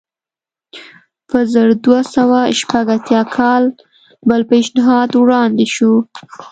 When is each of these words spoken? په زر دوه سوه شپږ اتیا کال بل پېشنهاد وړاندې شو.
په 1.29 1.37
زر 1.51 1.69
دوه 1.85 1.99
سوه 2.15 2.39
شپږ 2.59 2.85
اتیا 2.97 3.21
کال 3.35 3.63
بل 4.29 4.41
پېشنهاد 4.49 5.09
وړاندې 5.15 5.67
شو. 5.75 5.93